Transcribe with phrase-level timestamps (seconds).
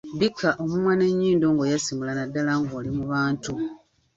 [0.19, 3.51] Bikka omumwa n’enyindo ng’oyasimula naddala ng’oli mu bantu.